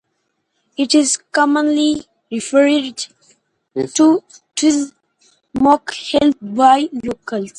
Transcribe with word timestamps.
It 0.77 0.95
is 0.95 1.15
commonly 1.31 2.07
referred 2.31 3.05
to 3.93 4.23
as 4.63 4.93
"Moke 5.53 5.93
Hill" 5.93 6.33
by 6.41 6.89
locals. 7.05 7.49